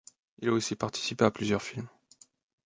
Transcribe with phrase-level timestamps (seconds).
[0.39, 1.87] Il a aussi participé à plusieurs films.